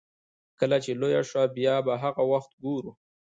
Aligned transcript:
کله 0.59 0.77
چې 0.83 0.91
لويه 1.01 1.21
شوه 1.29 1.43
بيا 1.57 1.75
به 1.85 1.93
هغه 2.03 2.23
وخت 2.31 2.51
ګورو. 2.63 2.91